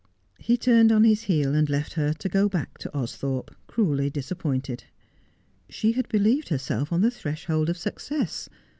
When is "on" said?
0.91-1.03, 6.91-7.01